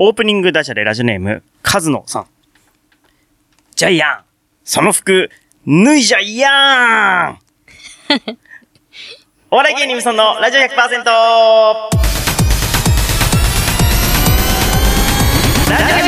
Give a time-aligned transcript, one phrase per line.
[0.00, 2.26] オープニングダジャレラジオネーム、カズノさん。
[3.74, 4.20] ジャイアン、
[4.62, 5.28] その服、
[5.66, 8.38] 脱いじゃいやーん
[9.50, 10.68] お笑い芸人無尊のラジオ 100%!
[15.68, 16.07] ラジ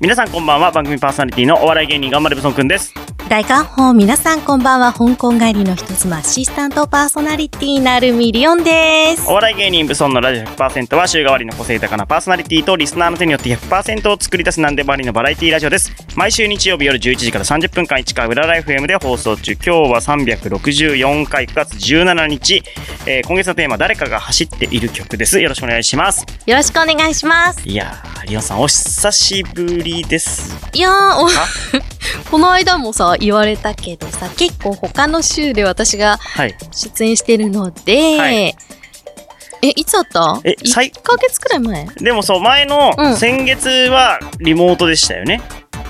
[0.00, 2.94] 皆さんこんばんは、番組パーソナリティのお笑い芸人頑張れブソンくんです。
[3.28, 15.92] 大家好皆さんこんばんは香港帰りの人妻アシスタントパーソナリティなるミリオンですお笑い芸人ブソンのラジオ100%は週替わりの個性豊かなパーソナリティとリスナーの手によって100%を作り出すなんでもありのバラエティラジオです。
[16.16, 19.52] 毎週日曜日夜11時から30分間市川裏ライフ M で放送中。
[19.52, 22.62] 今日は364回9月17日、
[23.06, 25.40] えー今月のテーマ誰かが走っている曲です。
[25.40, 26.26] よろしくお願いします。
[26.46, 30.56] よろしくお願いしますいやー、リオンさんお久しぶりです。
[30.72, 31.28] いやーお
[32.30, 36.54] この間もさ言われたけどさ結構他の週で私がはい。
[36.72, 38.54] 出演してるので、はい
[39.62, 40.40] えいつだった？
[40.44, 41.86] えさい ?1 ヶ月くらい前？
[41.96, 45.42] でもそう、前のうん先月はリモートでしたよね。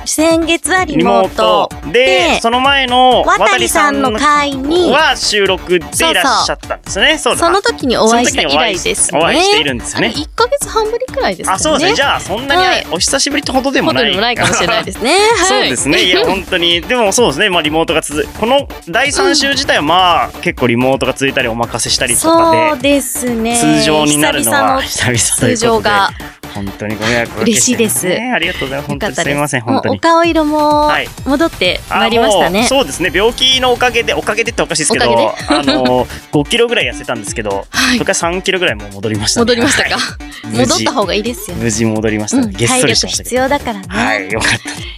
[0.04, 7.18] 先月はリモートででその前の渡りさんの会には収録でいらっしゃったんですね。
[7.18, 11.96] その時にお会いした以来ですねお会いしているんですよねあれ1ヶ月半ぶりくらいですかねあ、そうですね。
[11.96, 14.16] じゃあ、そんなにはいお久しぶりってほどでもない。
[14.16, 15.10] ないかもしれないですね。
[15.38, 16.02] はい、そうですね。
[16.02, 16.80] いや、本当に。
[16.80, 17.50] でもそうですね。
[17.50, 18.28] まあ、リモートが続く。
[18.38, 23.56] この第3週自体は、まあ、結構リモートが続いたり、お任せしたりとかそうで、ですね。
[23.56, 26.10] 通常になるのは久々通常が
[26.54, 28.88] 本当にご迷惑をおかけ嬉しいですねありがとうございます。
[28.88, 29.08] 本当。
[29.08, 29.60] にすみません。
[29.62, 30.00] 本当に。
[30.00, 32.60] 顔色もはい戻ってあまいりましたね。
[32.60, 33.10] もうそうですね。
[33.14, 39.42] 病気のおかげで、おかげでっておかしいですけど、おあの、 5キロぐらい痩せたんですけど、はいそれから3キロぐらいもう戻りましたね。
[39.42, 39.96] 戻りましたか？
[39.96, 40.20] はい
[40.56, 41.56] 戻った方がいいですよ。
[41.56, 42.52] 無事戻りましたね。
[42.52, 43.88] う体力必要だからど。
[43.88, 44.30] はい、ね。
[44.30, 44.50] よかっ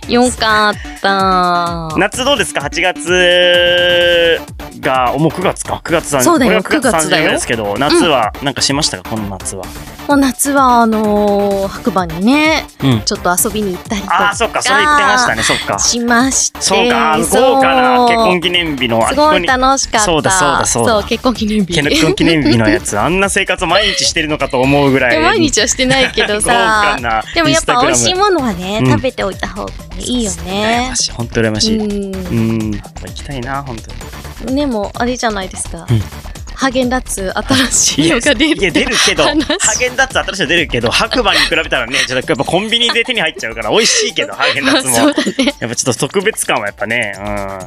[0.07, 0.13] た。
[0.13, 1.95] よかった。
[1.99, 4.41] 夏どうですか ?8 月
[4.81, 9.11] が、もう9月か？9月30そうだよこれは9 9月だよですけど、夏はなんかしましたか？
[9.11, 9.65] この夏は。
[10.09, 13.03] もう夏はあのー白馬にね、うん。
[13.03, 14.29] ちょっと遊びに行ったりとか。
[14.29, 15.43] ああ、そっか、それ言ってましたね。
[15.43, 15.79] そっか。
[15.79, 16.61] しまして。
[16.61, 20.07] そうか、豪華な結婚記念日の、すごい楽しかった。
[20.07, 21.81] そうだそうだそうだ結婚記念日。
[21.83, 25.21] に結婚記念日のやつ、あんな生活を毎日してるのかと思うぐらい。
[25.21, 26.97] 毎日はしてないけど 豪さ
[27.35, 30.97] でもやっぱ美味しいいものはね、うん食べておいた方がいいよ羨ねま。
[30.97, 31.79] しい、本当羨ましい。
[31.79, 32.83] うんうん、行
[33.15, 34.57] きたいな、本当に。
[34.57, 36.03] でもあれじゃないですか、うん
[36.63, 44.93] ハーゲンダッツ新しいのが出るいや、出るけど、ハ話ーゲンダッツ新しいの出るけど、白馬に比べたらね、ちょっとやっぱコンビニで手に入っちゃうから、美味しいけど、ハーゲンダッツも。
[44.95, 47.15] ねやっぱちょっと特別感はやっぱね、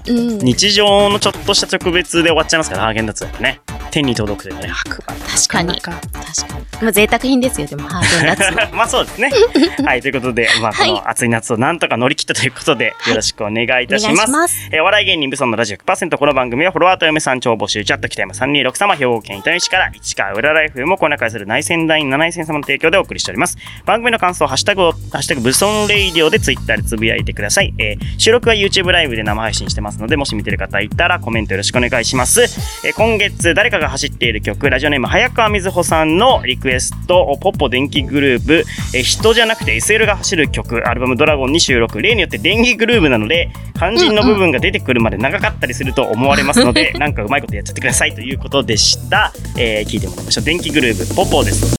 [0.07, 0.17] うん。
[0.17, 3.59] うん日常のちょっとした特別で終わっちゃいますから、ハーゲンダッツはやっぱね。
[3.95, 5.15] 手に届くというかね、白馬。
[5.25, 6.65] 確かに確かに。
[6.81, 9.31] まあ贅沢品ですよでもハーゲンダッまあそうですね。
[9.85, 10.91] はい、ということで、まあこはい。
[10.91, 14.25] の暑い夏をなんとか乗り切ったということで、よろしくお願いいたします。
[14.25, 14.69] します。
[14.71, 23.57] えーお笑い芸人ブソンのラジオ100%この番組はフォロワーと嫁さん超募集チャット北山326様兵庫県伊丹市から市川裏ライフもこな会する内戦団員7戦様の提供でお送りしております。
[23.85, 32.41] 番組の感想ハッシュタグをハッシュタグブソンレイディオでツイッターでつぶやいてください、えー収録は YouTube ライブで生配信してますのでもし見てる方いたらコメントよろしくお願いします、
[32.85, 38.63] えー今月誰かが走っている曲ラジオネーム早川瑞穂さんのリクエストポッポ電気グループ、
[38.93, 50.43] えー人じゃなくて SL が走る曲アルバムドラゴンに収録例によって電気グルーブなので肝心の部分が出てくるまで長かったりすると思われますので、なんかうまいことやっちゃってくださいということでした、えー聞いてもらいましょう。
[50.45, 51.75] 電気グルーブポポです。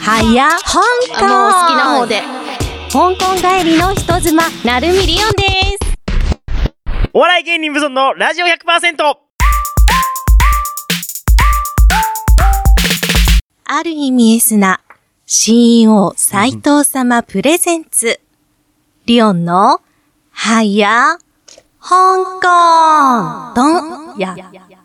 [0.00, 0.80] はや香
[1.18, 2.22] 港もう好きな方で。
[2.92, 5.42] 香港帰りの人妻なるミリオンで
[5.78, 5.81] す
[7.14, 8.96] お笑い芸人無尊のラジオ100%
[13.64, 14.80] ある意味エスな
[15.26, 18.18] CEO 斎藤様プレゼンツ。
[19.04, 19.82] リオンの
[20.30, 21.18] はや
[21.80, 24.34] 香港どんや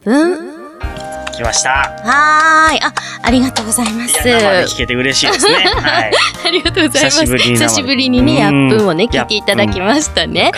[0.03, 1.16] ぶん。
[1.38, 1.70] 来ました
[2.03, 2.80] はーい。
[2.84, 4.14] あ、ありがとうございます。
[4.24, 6.12] 生で聞けて嬉しいですね はい
[6.45, 7.25] ありがとうございます。
[7.25, 10.51] 久しぶりに生で久しぶりにね、やっうんぷんをね、聞いていただきましたね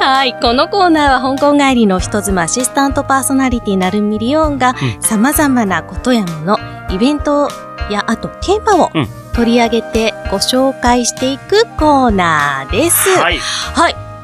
[0.00, 0.34] はい。
[0.40, 6.58] このコーナーは香港帰りの人妻アシスタントパーソナリティなるミリオンがうん様々なことやもの、
[6.90, 7.50] イベント
[7.90, 13.08] やあとテーマをうん取り上げてご紹介していくコーナーです。
[13.10, 13.24] は。
[13.24, 13.40] はいい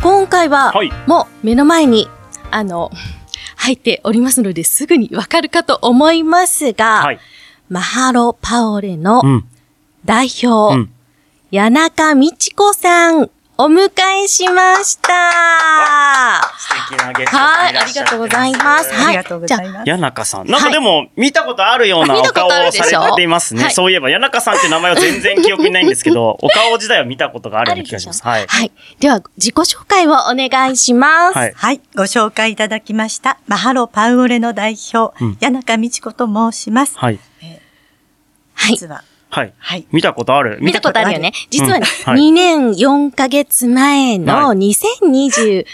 [0.03, 2.11] 今回ははいもう目の前に、
[2.51, 2.91] あの、
[3.65, 7.19] 入っておりますのですぐにわかるかと思いますが、はい。
[7.71, 9.45] マハロパオレのうん。
[10.05, 10.91] 代表、うん。
[11.51, 13.89] 谷中美智子さん、お迎
[14.25, 15.13] えしました。
[16.59, 18.93] 素敵なゲストさはい、んいらっしゃってありがとうございます。
[18.93, 19.11] あはい。
[19.13, 19.85] りがとうございます。
[19.85, 20.47] 谷中さん。
[20.49, 23.63] なんかでも、見たことあるようなお顔をされていますね。
[23.63, 28.25] はいそういえば、谷中さんって名前は全然記憶にないんですけど、 お顔自体は見たことがあるような気がします。
[28.25, 28.47] はい。
[28.49, 28.73] はい。
[28.99, 31.39] では、自己紹介をお願いします。
[31.39, 31.53] はい。
[31.55, 31.81] はい。
[31.95, 33.39] ご紹介いただきました。
[33.47, 36.99] マハロパウオレの代表、うん谷中美智子と申します。
[36.99, 37.21] はい。
[38.55, 38.73] はい。
[38.73, 39.05] 実は、はい。
[39.59, 39.87] はい。
[39.91, 40.59] 見たことある？
[40.61, 41.33] 見たことあるよね。
[41.51, 45.65] 実はね、うんはい2年4ヶ月前のは2021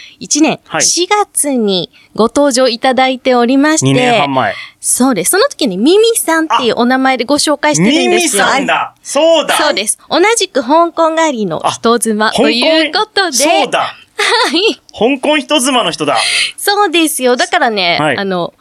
[0.43, 4.55] 年はい4月にご登場いただいておりまし2年て半、前。
[4.81, 5.31] そうです。
[5.33, 8.45] その時にミミさんっていうお名前でご紹介してるミミんですよ。
[8.45, 9.99] さんだそうだそうです。
[10.09, 14.75] 同じく香港帰りの人妻ということで、そうだ はい。
[15.19, 16.17] 香港人妻の人だ
[16.57, 17.37] そうですよ。
[17.37, 18.55] だからね、はいあの、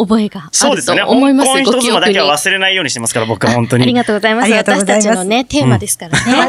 [0.00, 1.02] 覚えがあるとそうですよね。
[1.02, 1.52] 思います。
[1.52, 1.88] 香港人ご記憶に。
[1.88, 3.84] 妻だけは忘れないようにしてますから、僕は本当に。
[3.84, 4.52] ありがとうございます。
[4.52, 6.48] 私たちのね、テーマですからね。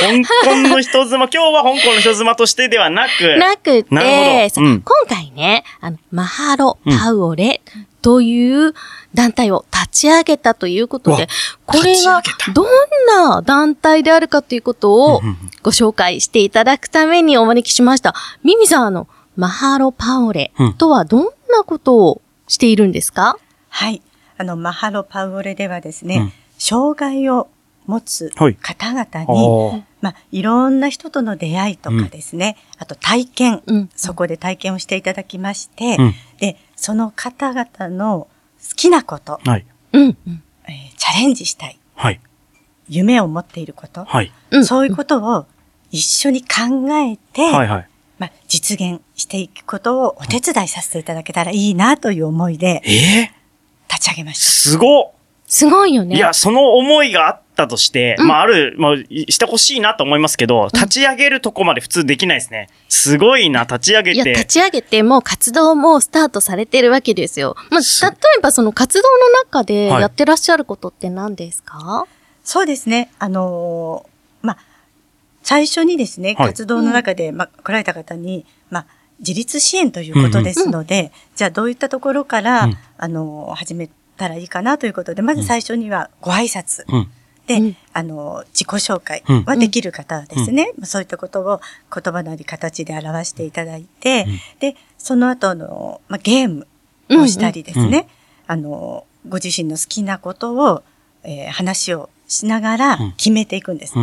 [0.00, 4.08] 香港の人妻、今日は香港の人妻としてではなく、なくて、なる
[4.50, 7.60] ほどうん今回ね、あの、マハロ・パウオレ
[8.02, 8.74] という
[9.14, 11.28] 団体を立ち上げたということで、
[11.66, 12.66] これが立ち上げたどん
[13.26, 15.22] な団体であるかということを
[15.62, 18.14] ご紹介していただくためにお招きしました。
[18.42, 19.06] ミミさん、あの、
[19.36, 23.36] マハロ・パウオレとはどんなことをしているんですか？
[23.68, 24.02] はい。
[24.36, 27.48] あの、マハロパウオレではですね、うん障害を
[27.86, 38.28] 持つはい方々に、おーまあ、いろんな人との出会いとかですね、あと体験、うんそこで体験をしていただきまして、うんで、その方々の
[38.62, 39.66] 好きなこと、はい。
[39.92, 40.02] うん。
[40.26, 42.20] うんえーチャレンジしたい、はい。
[42.88, 44.32] 夢を持っていること、はい。
[44.52, 45.46] うんそういうことを
[45.90, 46.48] 一緒に考
[46.94, 47.88] えて、はいはい。
[48.18, 53.32] まあ、実現していくことをお手伝いさせていただけたらいいなという思いでええ？
[53.90, 54.44] 立ち上げました。
[54.44, 55.10] すごっ
[55.46, 56.16] すごいよね。
[56.16, 62.68] いや、その思いがあったとして、うんまあ、ある、まあ、いしてほしいなと思いますけど、立ち上げるとこまで普通できないですね。
[62.88, 64.30] すごいな、立ち上げいや、て。
[64.32, 67.56] 立ち上げてもう活動もスタートされてるわけですよ。
[67.70, 72.06] まあ、す例えばその活動の中ではいやってらっしゃることって何ですか、
[72.42, 73.10] そうですね。
[73.18, 74.13] あのーまあ、
[75.44, 76.48] 最初にですね、はい。
[76.48, 78.86] 活動の中で、まあ、来られた方に、まあ、
[79.20, 82.76] 自立支援ということですので、じゃあどういったところから、うん。
[82.98, 86.84] あのー始めたらいいかなということで、まず最初にはご挨拶。
[86.88, 87.10] うん。
[87.46, 87.76] で、うん。
[87.92, 89.44] あの、自己紹介うん。
[89.44, 91.60] はできる方はですね、まあそういったことを
[91.94, 94.40] 言葉なり形で表していただいて、うん。
[94.60, 96.66] で、その後の、まあ、ゲーム
[97.10, 97.94] をしたりですね、うん。
[97.94, 98.04] うん
[98.46, 100.82] あの、ご自身の好きなことを、
[101.22, 103.12] えー話をしながらうん。
[103.12, 103.94] 決めていくんです。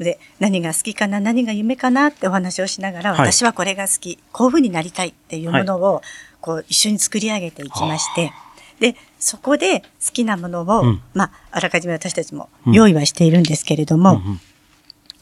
[0.00, 0.04] うん。
[0.04, 3.32] で、何が好きかな、何が夢かなってお話をしながら、はい。
[3.32, 6.02] 私はこれが好き、こういうふうになりたいっていうものを、
[6.40, 8.32] こう、一緒に作り上げていきまして、
[8.80, 11.02] で、そこで好きなものを、うん。
[11.14, 14.40] まあ、あらかじめ私たちも用意はしているんですけれども、うん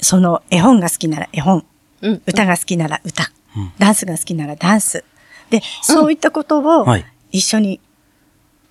[0.00, 1.64] その絵本が好きなら絵本、
[2.02, 2.22] うん。
[2.25, 3.72] 歌が好きなら歌、うん。
[3.78, 5.04] ダンスが好きならダンス。
[5.50, 7.04] で、そういったことをはい。
[7.30, 7.80] 一緒に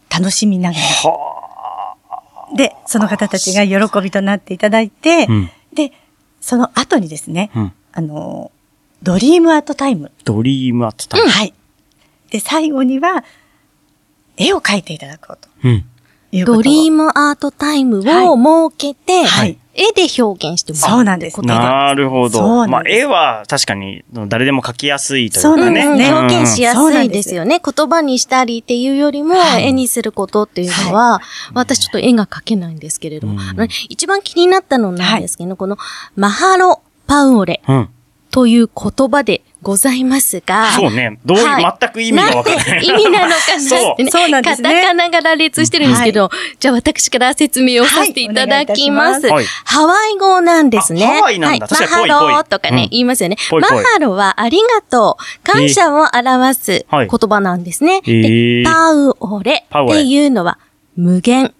[0.09, 5.93] 楽しみながら、はで、その方たちが喜びとなっていただいて、うんで、
[6.41, 7.59] その後にですね、あ。
[7.59, 7.73] うん。
[7.93, 8.51] あの、
[9.03, 11.29] Dream Art Time。Dream Art Time。
[11.29, 11.53] はい。
[12.31, 13.23] で、最後には、
[14.37, 15.85] 絵を描いていただこうとうん。
[16.45, 18.01] Dream Art Time を
[18.71, 20.89] 設けて、はい絵で表現してもらう。
[20.89, 22.67] そうなんですなるほそど。
[22.67, 25.85] まあ、絵は確かに誰でも描きやすいというそうかね。
[25.85, 27.61] うんなんですね表現しやすいでですすよね。
[27.63, 31.21] 言葉にしたりっていうよりも、はい絵にすることっていうのは、
[31.53, 33.39] 私ちょっと絵が描けないんですけれども、
[33.89, 35.77] 一番気になったのなんですけど、この
[36.15, 37.89] マハロ・パウオレうん。
[38.31, 41.19] という言葉でございますが、そうね。
[41.25, 42.85] どういう、はい全く意味がわからない。
[42.85, 44.11] 意味なのかなってね。
[44.11, 49.27] そうなんですねカタカナが羅列してるんですけど、じゃあ私から説明をさせていただきます。
[49.27, 51.03] はいいますハワイ語なんですね。
[51.03, 53.35] あハワイなんだ確かにぽいマハロとかね、うん言いますよね。
[53.49, 57.97] ぽいぽいマハロはありがとう、感謝を表すはい言葉なんですね。
[57.97, 60.57] へーでパウオレパウオレっていうのは
[60.95, 61.53] 無限。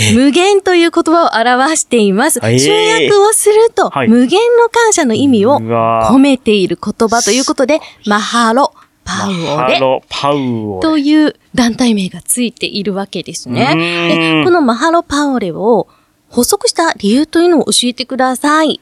[0.00, 2.40] え 無限という言葉を表しています。
[2.40, 8.72] 集約をすると、はい無限の感謝の意味を込めている言葉ということで、マハロ、
[9.04, 10.82] パウオレマハロ、パウオレ。
[10.82, 14.42] という団体名がついているわけですね。
[14.44, 15.88] このマハロパオレを
[16.28, 18.80] 補足した理由というのを教えてください。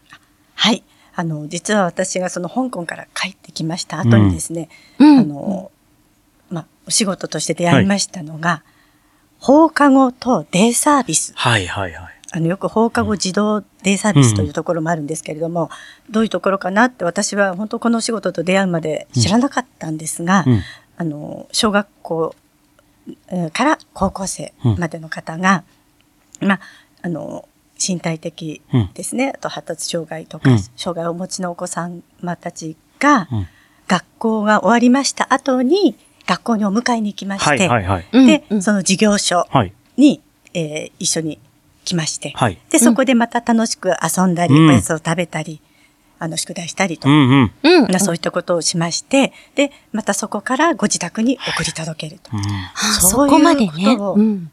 [0.54, 0.82] はい。
[1.14, 5.70] あの、実は私がその香港から帰ってきました後にですね、うんあの、
[6.50, 8.62] まあ、お仕事として出会いましたのが、
[9.38, 11.32] 放課後とデイサービス。
[11.36, 12.14] はいはいはい。
[12.30, 15.70] あの、よく放課後児童デイサービスというところもあるんですけれども、
[16.10, 20.62] どういうところかなって私は本当このお仕事と出会うまで知らなかったんですが、うん。
[20.96, 22.34] あの、小学校
[23.28, 25.64] えーから高校生までの方が、
[26.40, 26.60] まあ、
[27.02, 30.58] あの、身体的うんですね、あと発達障害とか、うん。
[30.76, 32.02] 障害をお持ちのお子様
[32.36, 33.46] たちが、うん。
[33.86, 35.96] 学校が終わりました後に、
[36.28, 38.26] 学校にお迎えに行きまして、はいはいはい。
[38.26, 39.72] で、うんその事業所はい。
[39.96, 40.20] に、
[40.54, 41.38] えー一緒に
[41.84, 42.58] 来まして、はい。
[42.70, 45.60] で、そこでまた楽しく遊んだり、うんおやつを食べたり、
[46.18, 48.00] あの、宿題したりとう、んうん。
[48.00, 52.30] そういったことをしまして、で、またそこからご自宅に送り届けると。
[52.36, 53.68] うんあそそういうこまでね。
[53.68, 54.50] ことをうん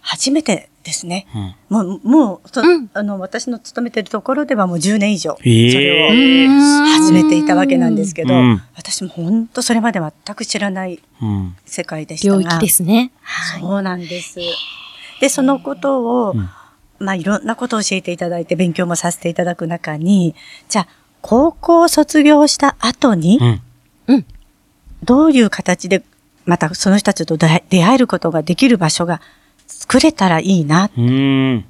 [0.00, 1.26] 初めてですね。
[1.34, 11.56] うんもう、もう、そうんあの、私の勤めてるところではもう10年以上、そええれをうん始めていたわけなんですけど、うん私も本当それまで全く知らないうん。
[11.64, 12.40] 世界でしたが。
[12.42, 13.10] 領域ですね。
[13.22, 13.60] はい。
[13.60, 14.38] そうなんです。
[15.20, 16.48] で、そのことを、うん
[17.00, 20.34] まあ、いろんなことを教えていただいて、勉強もさせていただく中に、
[20.68, 20.88] じゃあ、
[21.22, 23.38] 高校を卒業した後に、
[24.06, 24.26] うん。
[25.02, 26.02] どういう形で、
[26.46, 29.20] またその人たちと出会出会えることができる場所が
[29.66, 30.90] 作れたらいいな。
[30.96, 31.64] うん。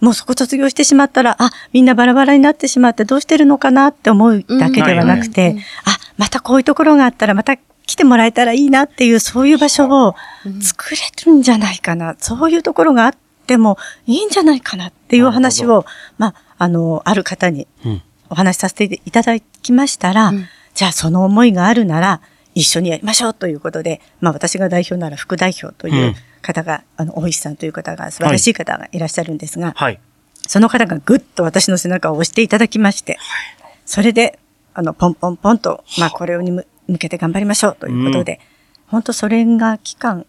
[0.00, 10.14] もうそこ卒業してしまったら、あ、みんなバラバラになってしまってどうしてるのかなって思うだけではなくて、うんはいあ、またこういうところがあったらまた来てもらえたらいいなっていう、そういう場所を
[10.60, 12.16] 作れるんじゃないかな。
[12.18, 13.12] そういうところがあっ
[13.46, 15.84] てもいいんじゃないかなっていうお話を、
[16.18, 18.02] まあ、あの、ある方にうん。
[18.30, 22.20] お話しさせていただきましたら、うんじゃあその思いがあるなら
[22.54, 30.00] 一緒にやりましょうということで、まあ私が代表なら副代表という方が、あの、大石さんという方が素晴らしい方がいらっしゃるんですが、はい。
[30.46, 33.18] その方がぐっと私の背中を押していただきまして、
[33.84, 34.38] それで、
[34.74, 38.40] あの、ポンポンポンと、まあこれにむ向けて頑張りましょうということで、
[38.86, 40.24] 本当それが期間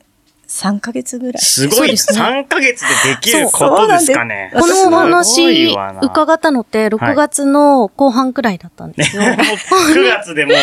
[0.49, 1.41] 3ヶ月ぐらい。
[1.41, 1.91] すごい。
[1.91, 4.51] ですね3ヶ月でできることですかね。
[4.53, 9.21] このお話伺ったのって6月の後半くらいだったんですよ。
[9.21, 9.37] もう9
[10.09, 10.55] 月でもう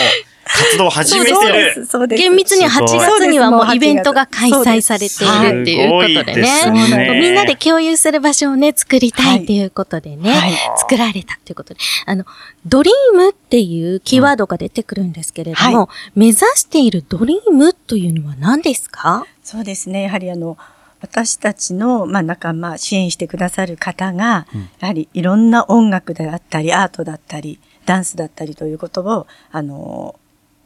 [0.48, 1.74] 活動を始めてる。
[1.74, 2.22] す、そうです。
[2.22, 6.42] 厳密には8すごい月にはもそうイベントが開催されているっていうことでね。
[6.42, 11.80] ですねみんなで共有する場所をね、作りたいっていうことでね、はい作られたっていうことで。
[12.06, 12.24] あの、
[12.64, 19.26] ドリームっていうキーワードが出てくるんですけれども、は目指しているドリームというのは何ですか？
[19.42, 20.02] そうですね。
[20.02, 20.56] やはりあの、
[21.00, 24.46] 私たちの、まあ、仲間、支援してくださる方が、
[24.80, 30.16] やはりいろんな音楽であったり、アートだったり、ダンスだったりということを、あの、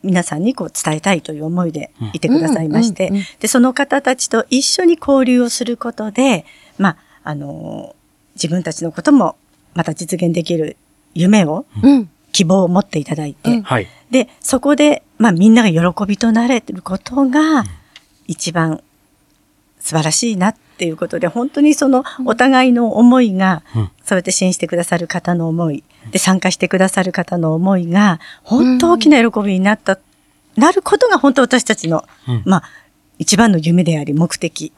[0.02, 6.46] 皆さんにこう伝えたいという思いでいてくださいまして、うんうんうんで、その方たちと一緒に交流をすることで、
[6.78, 7.94] まあ、あの、
[8.34, 9.36] 自分たちのことも
[9.74, 10.76] また実現できる
[11.14, 12.10] 夢を、うん。
[12.32, 13.62] 希望を持っていただいて、うん。
[13.62, 13.88] はい。
[14.10, 17.64] で、そこで、まあみんなが喜びとなれてることが、
[18.26, 18.82] 一番
[19.80, 23.90] 素晴らしいなっていうことで、本当にそのお互いの思いが、うん。
[24.04, 29.98] そうやって支援してくださる方の思い、で、参加してくださる方の思いが、本当大きな喜びになった、
[30.56, 32.62] なることが本当私たちの、うんまあ、
[33.18, 34.72] 一番の夢であり目的。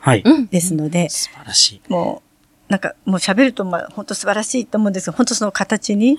[0.50, 1.83] ですので、素晴らしい。
[1.88, 2.33] もう、
[2.73, 6.19] なんかもう喋ると、まあ、本当素晴らしいと思うんですが、本当その形に。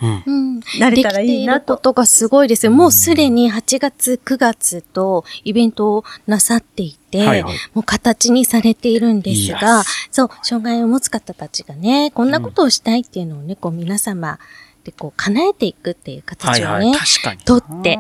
[0.80, 2.72] なれたらいいなできていることがすごいですよ。
[2.72, 14.40] もうすでに8月、9月とイベントをなさっていて、はいはいもう形にされているんですが、そう、障害を持つ方たちがね、こんなことをしたいっていうのをね、こう皆様
[14.84, 16.84] でこう叶えていくっていうはいはい。
[16.84, 17.40] 形をね、確かに。
[17.42, 17.96] とってい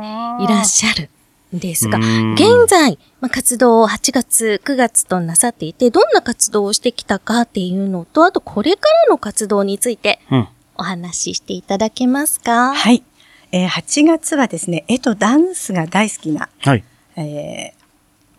[0.48, 1.10] らっしゃる
[1.56, 10.48] んですが、うん現在、まあ、活動を8月、9月となさっていて、どんな活動をしてきたかっていうのと、あとこれからの活動についてうん。
[10.76, 12.74] お話ししていただけますか？
[12.74, 13.04] はい。
[13.52, 16.84] えー8月はですね、絵とダンスが大好きな、はい。
[17.16, 17.84] えー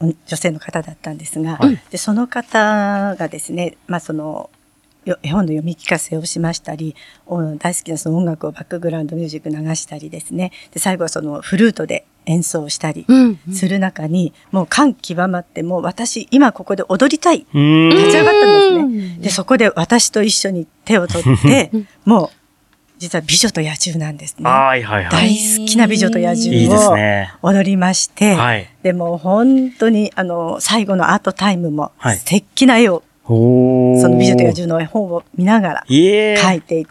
[0.00, 4.50] お女性の方だったんですが、はいでその方がですね、まあその、よ
[5.22, 6.94] 絵本の読み聞かせをしましたり、
[7.26, 17.88] お大好きなその音楽をバックグラウンドミュージック流したりですね、で最後はそのフルートで演奏したりうんうんする中に、もう感極まって、もう私今ここで踊りたいうん。
[17.90, 19.18] 立ち上がったんですうんね。
[19.20, 21.70] で、そこで私と一緒に手を取って、
[22.04, 22.30] もう、
[22.98, 24.48] 実は美女と野獣なんですね。
[24.48, 25.12] はいはいはい。
[25.12, 27.34] 大好きな美女と野獣をね。
[27.42, 28.70] 踊りまして、はい。
[28.82, 33.02] でも本当に、あの、最後のアートタイムも、はい素敵な絵を。
[33.26, 36.34] その美女と野獣の絵本を見ながらいえ。
[36.38, 36.86] 描いてい。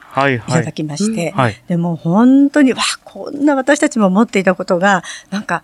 [0.54, 1.64] ただきまして、はい。
[1.68, 5.64] でも本当に、わ、こんな私たちも持っていたことが、なんか、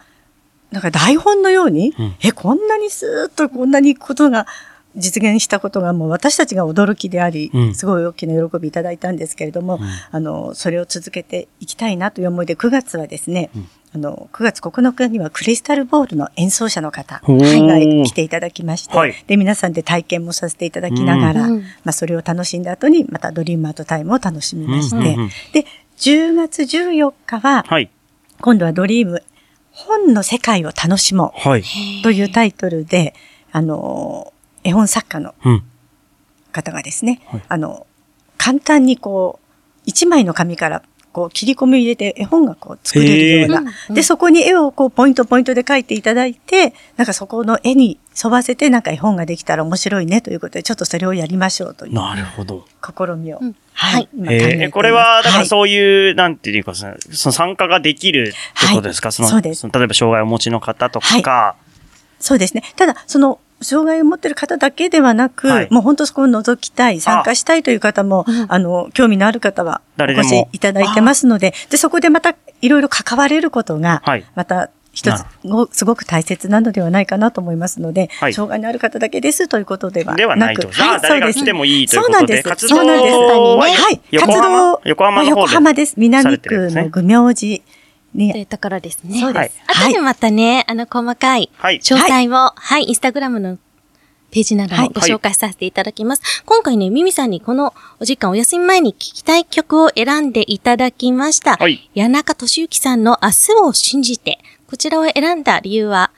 [0.72, 4.46] なんか台本のように、うんえ、こんなにスーッとこんなにことが
[4.96, 7.76] 実現したことがもう私たちが驚きであり、うん。
[7.76, 9.82] すごい大きな喜びいただいたんですけれども、うん。
[10.12, 13.68] あの、それを続けていきたいなという思いで、9月はですね、うん。
[13.92, 19.16] あの、9月9日にはクリスタルボールの演奏者の方が来ていただきまして、はい。
[19.28, 21.62] で、皆さんで体験もさせていただきながら、うん。
[21.62, 25.30] まあ、それを楽しんだ後に、またドリームアートタイムを楽しみまして、うんうんうん。
[25.54, 25.66] で、
[25.98, 27.90] 10月14日は、はい。
[28.42, 29.24] 今度はドリーム、
[29.72, 31.62] 本の世界を楽しもはい。
[31.62, 31.64] う
[32.04, 33.14] というタイトルで、
[33.52, 35.64] あの、絵本作家のうん。
[36.52, 37.42] 方がですね、はい。
[37.48, 37.86] あの、
[38.38, 39.46] 簡単にこう、
[39.86, 43.64] 一枚の紙からこう切り込みを入れて絵本がこう作れるようへな。
[43.90, 52.66] で、そこに絵をこうポイントポイントで描いていただいて、なんかそこの絵に沿わせてなんか絵本ができたら面白いねということで、ちょっとそれをやりましょうというなるほど。
[52.84, 53.40] 試みを。
[53.42, 53.56] うん。
[53.74, 54.10] ははい。
[54.28, 59.66] えこれは、だからいそういう、なんていうか、その参加ができるってことですか、はいそのそうです。
[59.66, 61.56] の例えば障害をお持ちの方とか、
[62.20, 62.64] そうですね。
[62.76, 80.18] ただ、その、障害を持っている方だけではなく、はいもう本当そこを覗きたい、参加したいという方も、あの、興味のある方はお越しいただいてますので、で、そこでまたいろいろ関われることが、はいまた一なつご、すごく大切なのではないかなと思いますので、はい障害のある方だけですということではなく。
[80.18, 80.68] ではないと。
[80.68, 82.50] はい誰が来てもいいということで、そうなんです。
[82.50, 83.16] 活動そうなんです。
[83.16, 84.02] ははい。
[84.12, 85.48] 横活動浜、横浜で。
[85.48, 85.92] 浜です。
[85.92, 87.62] さ南区の愚明寺
[88.14, 89.20] にというところですね。
[89.20, 89.92] そうですはい。
[89.92, 93.58] 後でまたね、あの、細かいはい詳細を、はい、インスタグラムの
[94.32, 96.44] ページなどもご紹介させていただきます。
[96.46, 101.56] 今回ね、ミミさんにこのお時間お休み前に聞きたい曲を選んでいただきました。
[101.56, 104.40] はい谷中俊之さんの明日を信じて、
[104.70, 106.12] こちらを選んだ理由は、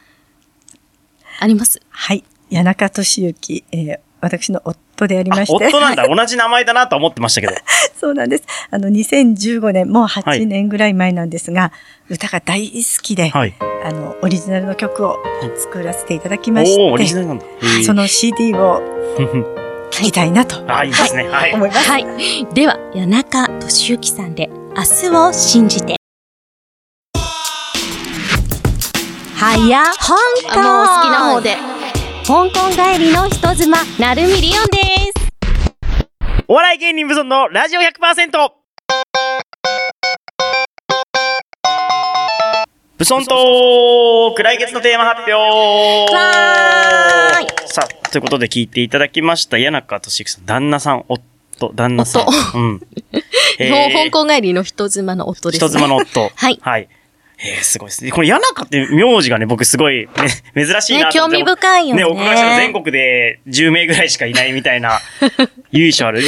[1.40, 1.82] あります？
[1.90, 2.26] はい。
[2.52, 5.68] 谷中俊之、えー私の夫でありあまして。
[5.68, 6.08] 夫なんだ。
[6.08, 7.54] 同じ名前だなと思ってましたけど。
[8.00, 8.44] そうなんです。
[8.70, 11.72] あの、2015年、もうはい8年ぐらい前なんですが、
[12.10, 13.56] 歌が大好きで、はい。
[13.84, 15.18] あの、オリジナルの曲を
[15.58, 17.46] 作らせていただきまして、オリジナルなんだ。
[17.86, 18.82] その CD を
[19.92, 21.28] 聴きたいなと、あ、いいですね。
[21.28, 21.54] はい。
[21.54, 21.90] 思います。
[21.90, 22.06] はい。
[22.54, 25.96] では、谷中俊之さんで、明日を信じて。
[29.36, 30.16] はや、香
[30.54, 31.71] 港もう好きな方で。
[32.24, 34.78] 香港帰りの人妻、なるみりおんで
[35.12, 35.28] す。
[36.48, 38.52] お笑い芸人無尊のラジオ 100%!
[42.98, 46.12] ブソントーク来月のテーマ発表
[47.68, 52.22] さあ、ということで聞いていただきました、谷中俊之さん、旦那さん、夫、旦那さん。
[52.28, 52.82] 夫うん。
[53.60, 55.70] えー香港帰りの人妻の夫です、ね。
[55.70, 56.30] 人妻の夫。
[56.36, 56.88] は いはい。
[57.44, 58.12] えー、すごいですね。
[58.12, 65.00] この谷中って名字がね、僕すごい、ね、珍しいなと思ってね興味深いよねね、お伺いしたら全国で10名ぐらいしかいないみたいな、
[65.72, 66.22] 由緒ある。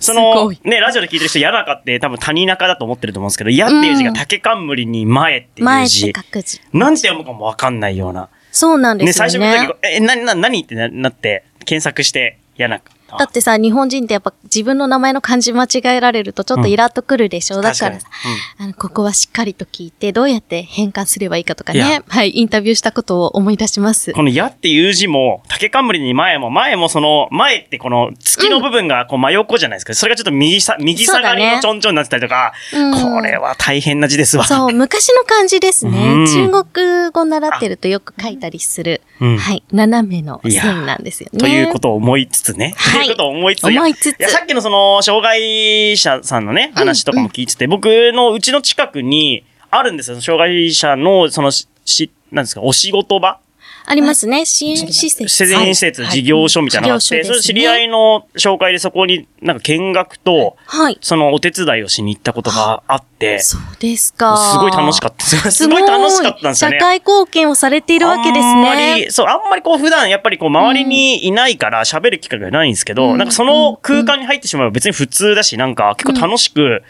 [0.00, 6.00] そのい、ね、ラジオで聞いてる人、谷中って多分谷中だと思ってると思うんですけど、矢っていう字が竹冠に前ってい前ってう字。
[6.16, 6.60] 書く字。
[6.72, 8.30] なんて読むかもわかんないような。
[8.50, 9.30] そうなんでね、すよね。
[9.30, 12.93] 最初見た時、え、な、な、何ってななって、検索して、谷中。
[13.16, 13.18] あ。
[13.18, 18.10] だってさ、日本人ってやっぱ自分の名前の漢字間違えられるとちょっとイラっとくるでしょ、だからさ、確かに
[18.58, 24.12] あの、ここはしっかりと聞いて、どうやって変換すればいいかとかね、はい、インタビューしたことを思い出します。
[24.12, 29.94] この矢っていう字も、竹冠に前も、前もその、前ってこの月の部分がこう真横じゃないですか。
[29.94, 33.14] それがちょっと右さ、右下がりのちょんちょんになってたりとか、うん。
[33.14, 34.44] これは大変な字ですわ。
[34.44, 36.14] そう、昔の漢字ですね。
[36.14, 36.26] うん。
[36.26, 39.38] 中国語習ってるとよく書いたりする、うん。
[39.38, 41.38] はい、斜めの線なんですよね。
[41.38, 42.74] ということを思いつつね。
[42.76, 43.03] はい。
[43.03, 43.64] ということを思いつつ。
[43.66, 50.20] 思いつつやさっきのその、障害者さんのね、話とかも聞いてて、僕のうちの近くにあるんですよ。
[50.20, 53.40] 障害者の、その、し、しなんですか、お仕事場
[53.86, 54.46] ありますね。
[54.46, 55.24] 支援施設。
[55.24, 60.98] 自然施設、はい事業所みたいなのがあって、それ知り合いの紹介でそこになんか見学と、はい。
[61.00, 64.58] そのお手伝いをしに行ったことがあって、すそうですか。
[64.60, 65.50] ごい楽しかった。
[65.50, 66.78] すごい楽しかったんですよね。
[66.78, 69.12] 社会貢献をされているわけですあんまねり、。
[69.12, 76.82] そう、あんまりこう普段やっぱりこう周りにいないから喋る機会がないんですけど、うんなんかその空間に入ってしまえば別に普通だし、なんか結構楽しく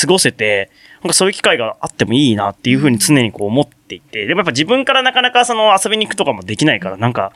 [0.00, 0.70] 過ごせて、
[1.02, 7.32] なんかそういう機会があってもいいなっていうふうに常にこう思っていて、でもやっぱ自分からなかなかその遊びに行くとかもできないから、なんか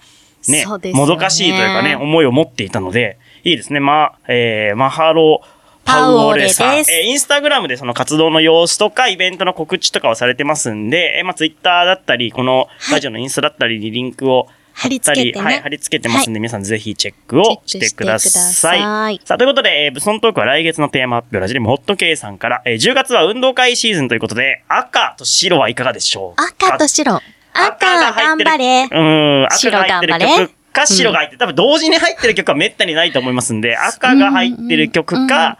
[0.49, 3.81] ね、ねもどかしいというかね、思いを持っていたので、いいですね。
[3.81, 5.43] ま、えー、マハロ
[5.85, 6.79] パウオレさん。
[6.79, 18.75] えーインスタグラムでその活動の様子とか、イベントの告知とかをされてますんで、えーまあ、ツイッターだったり、このラジオのインスタだったりにリンクを貼ったり、貼り付けてねはい、貼り付けてますんで、皆さんぜひチェックをしてくださ
[19.11, 19.21] い。
[19.25, 26.45] さあ、ということで、えー、ブソントークは来月のテーマ発表、ラジオネームホット K さんから、えー10月は運動会シーズンということで、赤と白はいかがでしょうか？
[26.69, 27.21] 赤と白。
[27.53, 28.89] 赤が入ってる頑張れ。
[28.91, 31.39] うん、赤が入ってる曲か白が入ってる。
[31.39, 35.59] 多分同時に入ってる曲はめったにないと思いますんで、赤が入ってる曲か、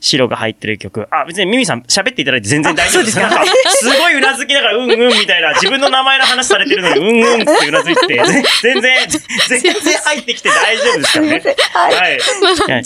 [0.00, 1.06] 白が入ってる曲。
[1.10, 9.08] あ、別にミミさん喋っていただいて全然大丈夫ですかなんか、すごいうなずきながら、うんうんみたいな、自分の名前の話されてるのに、うんうんってうなずいて、ぜ全然、
[9.48, 11.42] 全然入ってきて大丈夫ですからね。
[11.72, 11.94] はい。
[11.94, 12.84] はい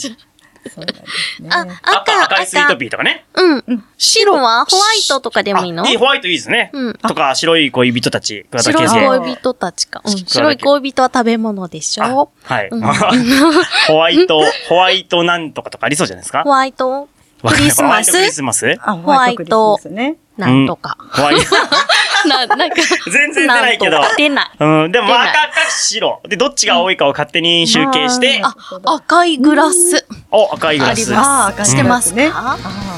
[0.72, 0.94] そうなんで
[1.36, 1.48] すね。
[1.52, 3.24] あ、赤、赤、赤いスイートピーとかね。
[3.34, 3.84] うん。
[3.98, 5.84] 白はホワイトとかでもいいの？
[5.84, 6.70] あいい、ホワイトいいですね。
[6.72, 8.88] うんとか、白い恋人たち、白い
[9.20, 10.02] 恋人たちか。
[10.04, 10.12] うん。
[10.12, 12.30] 白白い恋人は食べ物でしょ？
[12.42, 12.68] はい。
[12.70, 12.80] うん
[13.88, 16.42] ホワイト、ホワイトなんとかとかありそうじゃないですか？
[16.44, 17.08] ホワイト？
[17.46, 18.76] クリスマホワイトクリススマス？
[18.80, 20.16] あ、ホワイトクリスマスね。
[20.36, 20.96] なんとか。
[21.12, 21.42] ホワイト。
[22.28, 22.76] な、なんか。
[23.10, 24.50] 全然出ないけど出ない。
[24.58, 26.20] うん、でも赤か白。
[26.26, 30.06] で、どっちが多いかを勝手に集計して、ああ、赤いグラス。
[30.30, 31.00] お、赤いグラス。
[31.00, 32.32] ありますあー赤いしてますね。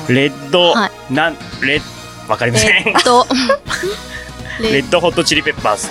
[0.08, 1.82] レッド、はなん、レッ、
[2.30, 2.70] わかりません。
[2.70, 3.26] えっと、
[4.60, 5.88] レレッドホットチリペッパーズ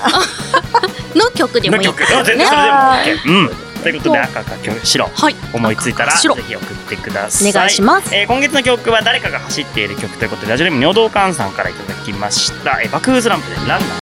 [1.18, 2.02] の曲でもの曲。
[2.02, 2.54] いいですよねあ全然そ。
[2.56, 3.28] れでも OK。
[3.28, 3.75] うん。
[3.86, 4.52] ということで、赤か
[4.84, 5.06] 白。
[5.06, 5.36] はい。
[5.54, 7.52] 思いついたらぜ白ひ送ってください。
[7.52, 12.82] お願いしますえー今月の曲は誰かが走っている曲ということで、ラジオネーム尿道館さんからいただきました。
[12.82, 14.05] えー、爆風ズランプでランナー。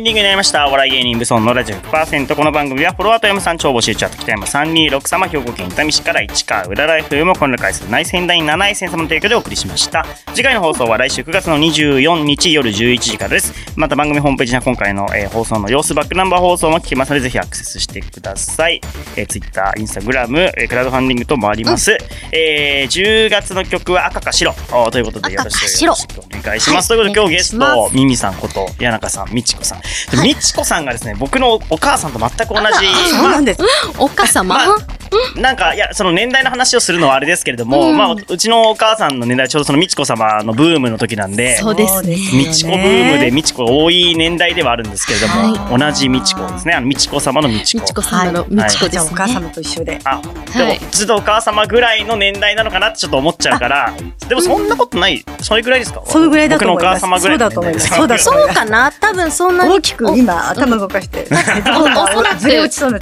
[0.00, 0.66] エンディングになりました。
[0.66, 2.34] お笑い芸人ブソンのラジオ100%。
[2.34, 4.08] この番組はフォロワーと M さん超募集中。
[4.08, 10.06] 北山326様、兵庫県伊丹市から市川浦ライフもこの回数内戦第7位戦様の提供でお送りしました。
[10.32, 13.52] 次回の放送は来週9月の24日夜11時からです。
[13.76, 18.80] また番組ホームページには今回の、えー放送の様子バックナンバー放送も聞けますので、ぜひアクセスしてください。
[19.16, 21.98] えー、Twitter、Instagram、えークラウドファンディングともあります。
[22.32, 24.54] えー10月の曲は赤か白
[24.90, 26.88] ということでよろしくお願いします。
[26.88, 29.89] ということで今日ゲスト、ミミさんこと谷中さん、みちこさん。
[30.10, 33.62] でみちこさんがですね、僕のお母さんと全く同じ、そうなんです。
[33.98, 34.99] お母様、まあ
[35.36, 37.96] なんか、いや、その年代の話をするのはあれですけれども、うん。
[37.96, 42.16] まあ、うちのお母さんの年代、ちょうどそのみちこ様のブームの時なんで、そうですね。
[42.32, 46.74] みちこブームでみちこが多い年代ではあるんですけれども、は同じみちこですね。
[46.74, 47.82] あのみちこ様のみちこ。
[47.82, 49.16] みちこ様のみちこじゃあおですね。
[49.16, 49.98] 母様と一緒で。
[50.04, 53.94] あ、でも、はいずっとお母様ぐらいの年代なのかなってちょっと思っちゃうから、
[54.28, 57.00] でもそんなことない、それぐらいですかそれぐらいだと思います。
[57.00, 57.88] 僕のお母様ぐらいの年代です。
[57.88, 58.52] そうだと思います。
[58.52, 61.26] そうかな多分そんなに大きく今頭動かして、
[61.72, 63.00] おそらく ずれ落ちそうにな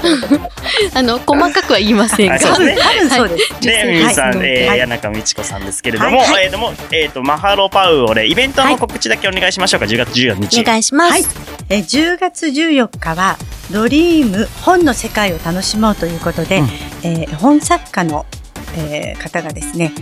[0.94, 2.32] あの細かくは言いませんが。
[2.32, 2.82] はいそうですね。
[2.82, 3.36] 多分そうで
[3.92, 4.48] みみさん、はい。
[4.48, 6.44] えー、はい谷中美智子さんですけれども、はい。
[6.44, 10.60] えー、でも、えっ、と、マハロパウオレ、イベントの告知だけお願いしましょうか、10月14日。
[10.60, 11.10] お願いします。
[11.10, 11.24] はい。
[11.70, 13.36] えー10月14日は
[13.70, 16.68] ドリーム本の世界を楽しもうということで、うん。
[17.02, 18.24] えー本作家の、
[18.76, 19.92] えー方がですね、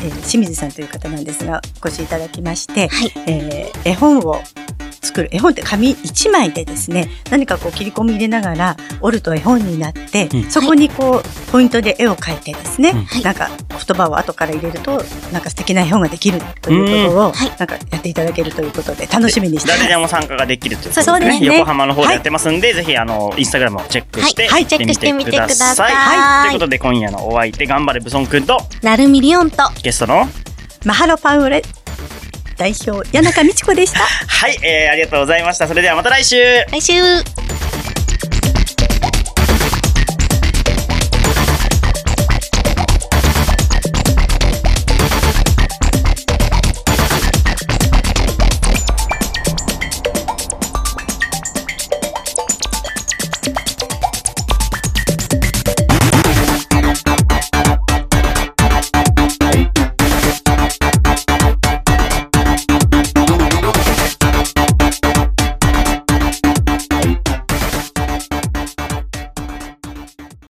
[0.00, 3.12] えー清水さんという方なんですがお越しいただきまして、はい。
[3.26, 4.42] えー絵本を
[5.04, 10.50] 作る絵本って紙1枚でですね何かこう切り込み入れながら折ると絵本になって、うん。
[10.50, 13.22] そこにこうポイントで絵を描いてですね、うん。
[13.22, 17.48] なんか言葉を後から入れるとなんか素敵な絵本ができるということを、はい。
[17.58, 19.80] なんかやっていただけるということで楽しみにしてます。
[19.80, 21.02] 誰でも参加ができるということですね。
[21.04, 21.46] そうですね。
[21.46, 24.66] 横浜の方でやってますんで、ぜひ、あの、インスタグラムをチェックして、はい。
[24.66, 25.92] チェックしてみてください。
[25.92, 26.48] はい。
[26.48, 29.56] ということで、今夜のお相手、頑張れブソンくんと、なるみりおんと。
[29.82, 30.28] ゲストの、
[30.84, 31.62] マハロパウレ
[32.56, 34.00] 代表谷中美智子でした。
[34.00, 35.68] はい、えー、ありがとうございました。
[35.68, 36.36] それではまた来週
[36.70, 36.92] 来週